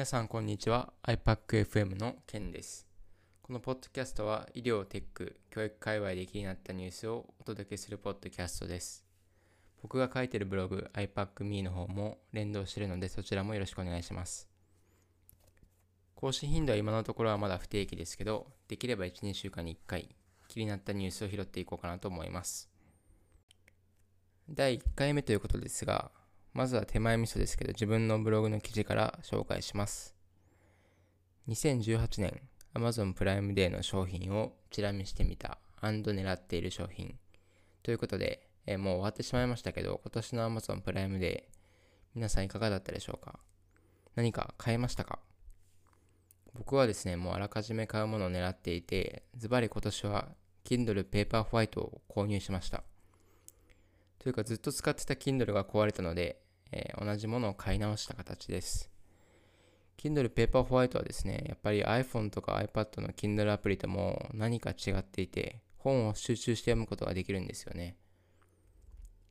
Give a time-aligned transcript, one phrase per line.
[0.00, 0.94] 皆さんこんにちは。
[1.02, 2.86] iPACFM のケンです。
[3.42, 9.04] このポッドキャストは医療、テック、教育界隈で気になったニュースをお届けするポッドキャストです。
[9.82, 14.48] 僕が書いてるブログ iPACme の方も連動してるのでそちらもよろしくお願いします。
[16.14, 20.08] 更新頻度は今のところはまだ不定期ですけどできれば1、2週間に1回
[20.48, 22.70] 気になったニュースを拾っていこうかなと思います。
[24.48, 26.10] 第1回目ということですが
[26.52, 30.14] まずは手前味噌ですけど、自分のブログの記事から紹介します。
[31.48, 32.40] 2018年、
[32.74, 35.58] Amazon プライムデーの商品をチラ見してみた
[36.12, 37.18] 狙っている商品。
[37.82, 41.54] ということで、えー、もう終わってしまいましたけど、今年の Amazon プライムデー、
[42.14, 43.38] 皆さんいかがだったでしょうか？
[44.16, 45.20] 何か買えましたか？
[46.54, 50.28] 僕はですね、もうあらかじめ買うものを狙っていて、ズバリ今年は
[50.64, 52.82] Kindle Paperwhite を購入しました。
[54.18, 58.90] というかずっと使ってた Kindle が壊れたので、えー、同じものを買い直した形です。
[59.98, 67.96] Kindle Paperwhite はですね、やっぱり iPhone とか iPad の Kindle アプリとも何か違っていて、本を集中して読むことができるんですよね。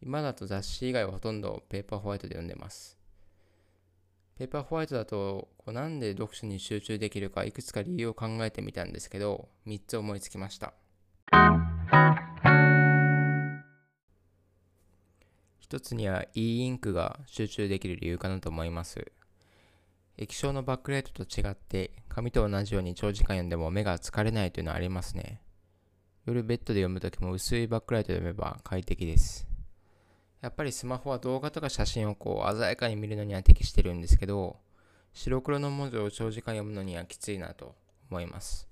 [0.00, 2.98] 今だと雑誌以外はほとんど Paperwhite で読んでます。
[4.38, 10.74] Paperwhite だとこうなんで読書に集中できるかいくつか理由を考えてみたんですけど、3つ思いつきました。
[15.72, 19.10] 一つには e インクが集中できる理由かなと思います。
[20.18, 25.40] 液晶のバックライトと違って紙と同じように長時間読んでも目が疲れないというのはありますね。
[26.26, 29.48] 夜ベッドで読むときも薄いバックライトで読めば快適です。
[30.42, 34.58] やっぱりスマホは動画とか写真をこう鮮やかに見るのには適してるんですけど、
[35.14, 37.74] 白黒の文字を長時間読むのにはきついなと
[38.10, 38.68] 思います。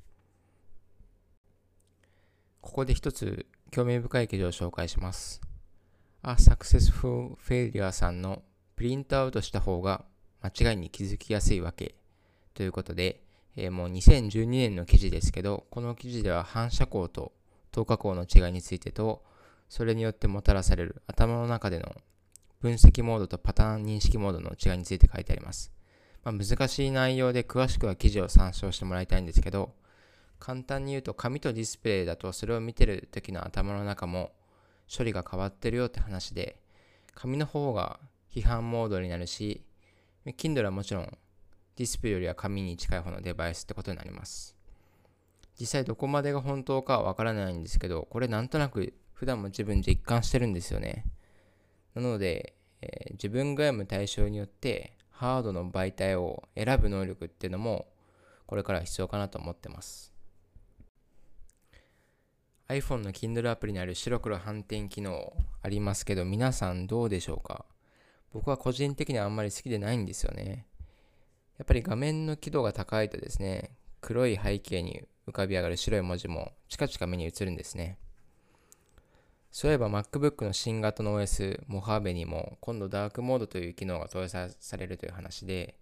[2.60, 5.40] ここで一つ興味深い記事を紹介します。
[6.22, 8.42] A Successful Failure さんの
[8.76, 10.04] プリントアウトした方が
[10.42, 11.94] 間違いに気づきやすいわけ
[12.52, 13.22] ということで、
[13.56, 17.32] えー、もう2012年の記事ですけど、この記事では反射光と
[17.72, 19.24] 透過光の違いについてと、
[19.70, 21.94] それによってもたらされる頭の中での
[22.60, 25.72] 分析モードとパターン認識モードの違いについて書いてあります。
[26.22, 29.72] まあ、難しい内容で詳しくは記事を参照してもらいたいんですけど、
[30.38, 34.32] 簡単に言うと紙とディスプレイだとそれを見てる時の頭の中も
[34.94, 36.60] 処理が変わってるよって話で、
[37.14, 38.00] 紙の方が
[38.34, 39.64] 批判モードになるし、
[40.26, 41.18] Kindle はもちろん
[41.76, 44.56] ディスプレイよりは紙に近い方のデバイスってことになります。
[45.58, 51.04] 実際どこまでが本当かはわからないんですけど、これなんとなく普段も自分実感してるんですよね。
[51.94, 57.88] なので、えー、自分が読む対象によってハードの媒体を選ぶ能力っていうのも
[58.46, 60.09] これから必要かなと思ってます。
[62.70, 67.64] iPhone の Kindle アプリにある白黒反転機能ありますけど、皆さんどうでしょうか？
[68.32, 70.66] 僕は個人的にはあんまり好きでないんですよね。
[71.58, 77.98] やっぱり画面の輝度が高いとですね、黒い背景に浮かび上がる白い文字もチカチカ目に映るんですね。
[79.50, 85.76] そういえば MacBook の新型の OS モハーベにも今度ダークモードという機能が搭載されるという話で、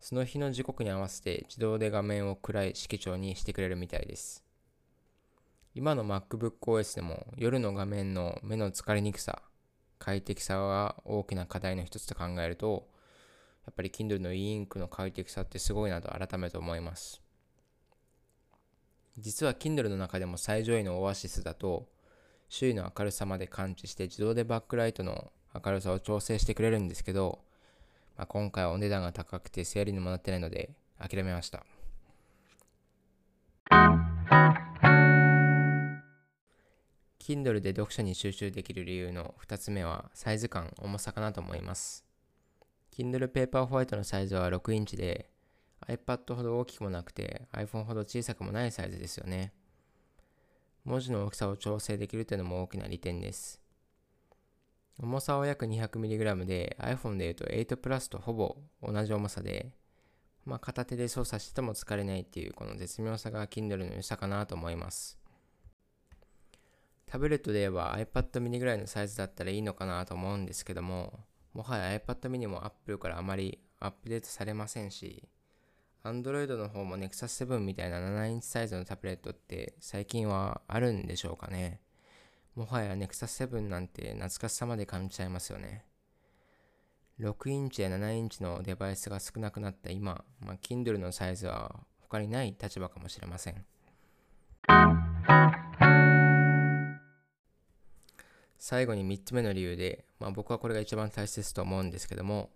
[0.00, 4.44] その日の時刻に合わせて自動で画面を暗い色調にしてくれるみたいです。
[5.76, 9.42] 今の MacBook OS でも夜の画面の目の疲れにくさ、
[9.98, 12.88] 快適さが大きな課題の一つと考えると、
[13.66, 17.20] やっぱり Kindle の e インクの快適さってすごいなと改めて思います。
[19.18, 21.90] 実は Kindle の中でも最上位のオアシスだと、
[22.48, 25.30] 周囲の明るさまで感知して自動でバックライトの
[25.62, 27.40] 明るさを調整してくれるんですけど、
[28.16, 31.66] まあ、今回はお値段が高くて整理にもなってないので諦めました。
[37.26, 42.04] Kindle で読書に集中できる理由の2つ目はサイズ感、重さかなと思います。
[42.96, 45.28] Kindle Paperwhite のサイズは6インチで
[45.88, 49.52] iPad ほど大きくもなくて iPhone ほど小さくもないサイズですよね。
[50.84, 53.60] 文字の大きさを調整できるというのも大きな利点です。
[55.00, 59.72] 重さは約 200mg で iPhone でいうと8 Plus とほぼ同じ重さで、
[60.44, 65.25] まあ、片手で操作しても疲れないっていうこの絶妙さが Kindle の良さかなと思います。
[67.10, 71.20] タブレットで言えば iPad mini ぐらいのサイズだったらいいのかなと思うんですけども、
[71.54, 75.28] もはや iPad mini も Apple からあまりアップデートされませんし、
[76.04, 81.80] Android の方も Nexus 7みたいな7インチサイズのタブレットって最近はあるんでしょうかね。
[82.54, 85.84] もはや Nexus 7なんて懐かしさまで感じちゃいますよね。
[87.20, 93.64] 6インチや7インチのデバイスが少なくなった今、まあ、Kindle のサイズは他にない立場かもしれません。
[98.68, 102.50] 最後に3つ目の理由で、まあ、僕はこれが一番大切と思うんですけども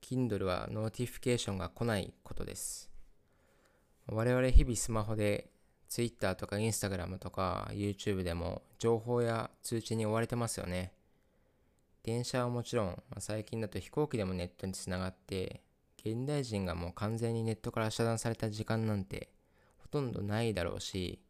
[0.00, 2.90] Kindle は notification が来ないことです。
[4.06, 5.50] 我々日々スマホで
[5.90, 10.94] Twitter とか Instagram とか YouTube でも情報や通知に追われてますよね。
[12.02, 15.60] 電車はもちろん、最近だと飛行機でもネットにつながって、
[15.98, 19.28] 現代人がもう完全にネットから遮断された時間なんて
[19.76, 21.20] ほとんどないだろうし、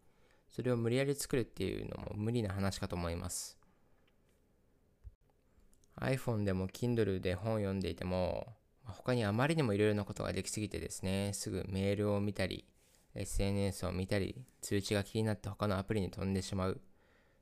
[0.48, 3.61] それを無理やり作るっていうのも無理な話かと思います。
[6.00, 8.54] iPhone でも Kindle で本を読んでいても、
[8.84, 12.66] 他にあまりにもいろいろなことができすぎてですね、すぐメールを見たり、
[13.14, 16.80] SNS を見たり、通知が気になって他のアプリに飛んでしまう、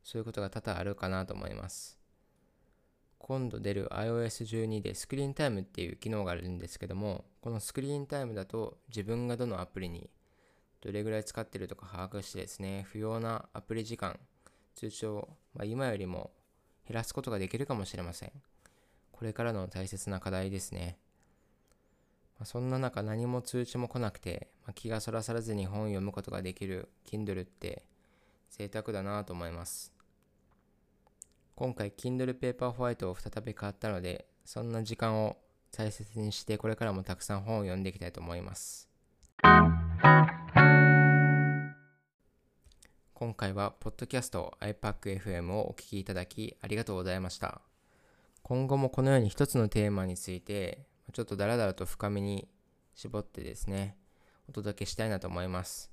[0.02, 1.98] そういうことが多々あるかなと思います。
[3.18, 10.10] 今度出る iOS12 でスクリーンタイムっていう機能があるんですけども、このスクリーンタイムだと自分がどのアプリに
[10.80, 14.18] どれぐらい使ってるとか把握してですね、不要なアプリ時間、
[14.74, 16.32] 通知を、まあ、今よりも
[16.88, 18.32] 減らすことができるかもしれません。
[19.12, 20.98] これからの大切な課題ですね。
[22.38, 27.84] まあ、そんな中何も通知も来なくて、まあ、気がそらされずに本を読むことができる Kindle って
[28.50, 29.92] 贅沢だなと思います。
[31.54, 35.36] 今回 Kindle Paperwhite を再び買ったので、そんな時間を
[35.70, 38.88] 大切にしてこれからもたくさん本を読んでいきたいと思います。
[43.20, 47.60] 今回は、ポッドキャスト iPackFM をお聞きいただきありがとうございました。
[48.42, 52.48] 今後もこのように一つのテーマについて、ちょっとダラダラと深めに
[52.94, 53.98] 絞ってですね、
[54.48, 55.92] お届けしたいなと思います。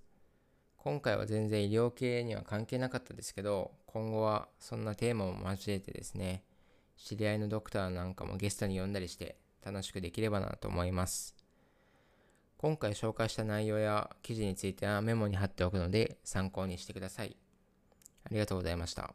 [0.78, 6.46] 今回は全然医療系には関係なかったですけど、今後はそんなテーマを交えてですね、
[6.96, 9.36] 知り合いのドクターなんかもゲストに呼んだりして
[9.66, 11.37] 楽しくできればなと思います。
[12.58, 17.38] 今回紹介した内容や記事についてはメモに貼っておくので参考にしてください。
[18.26, 19.14] ありがとうございました。